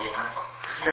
[0.00, 0.39] Yeah.